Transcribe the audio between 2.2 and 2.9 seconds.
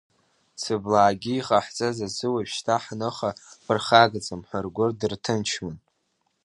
уажәшьҭа